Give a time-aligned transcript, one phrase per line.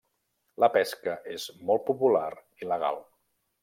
[0.63, 2.27] La pesca és molt popular
[2.65, 3.03] i legal.